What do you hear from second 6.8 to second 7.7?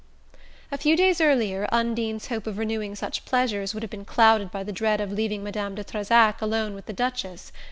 the Duchess.